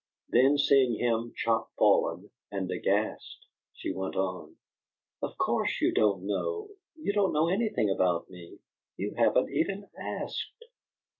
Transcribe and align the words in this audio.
Then 0.29 0.57
seeing 0.57 0.97
him 0.99 1.31
chopfallen 1.35 2.31
and 2.51 2.71
aghast, 2.71 3.45
she 3.75 3.93
went 3.93 4.15
on: 4.15 4.55
"Of 5.21 5.37
course 5.37 5.79
you 5.79 5.93
don't 5.93 6.23
know! 6.25 6.69
You 6.95 7.13
don't 7.13 7.33
know 7.33 7.49
anything 7.49 7.91
about 7.91 8.27
me. 8.27 8.57
You 8.97 9.13
haven't 9.15 9.51
even 9.51 9.87
asked!" 9.95 10.65